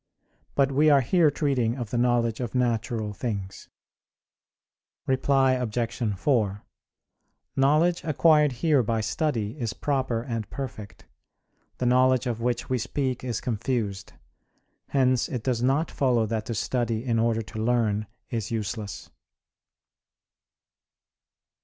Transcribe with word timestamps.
But 0.55 0.71
we 0.71 0.89
are 0.89 1.01
here 1.01 1.29
treating 1.29 1.77
of 1.77 1.91
the 1.91 1.97
knowledge 1.99 2.39
of 2.39 2.55
natural 2.55 3.13
things. 3.13 3.69
Reply 5.05 5.51
Obj. 5.51 6.13
4: 6.17 6.63
Knowledge 7.55 8.03
acquired 8.03 8.51
here 8.53 8.81
by 8.81 8.99
study 9.01 9.55
is 9.59 9.73
proper 9.73 10.23
and 10.23 10.49
perfect; 10.49 11.05
the 11.77 11.85
knowledge 11.85 12.25
of 12.25 12.41
which 12.41 12.67
we 12.67 12.79
speak 12.79 13.23
is 13.23 13.39
confused. 13.39 14.13
Hence 14.87 15.29
it 15.29 15.43
does 15.43 15.61
not 15.61 15.91
follow 15.91 16.25
that 16.25 16.47
to 16.47 16.55
study 16.55 17.05
in 17.05 17.19
order 17.19 17.43
to 17.43 17.63
learn 17.63 18.07
is 18.31 18.49
useless. 18.49 19.11